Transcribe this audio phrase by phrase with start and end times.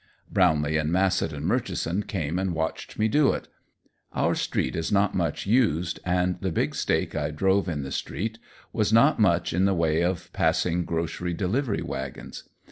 [0.31, 3.47] Brownlee and Massett and Murchison came and watched me do it.
[4.13, 8.39] Our street is not much used, and the big stake I drove in the street
[8.73, 12.49] was not much in the way of passing grocery delivery wagons.